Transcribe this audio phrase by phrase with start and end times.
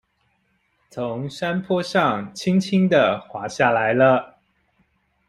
[0.89, 4.39] 從山坡上輕輕的滑下來了